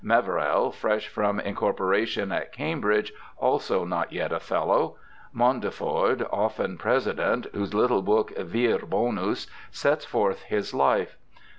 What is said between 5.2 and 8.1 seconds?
Moundeford, often President, whose little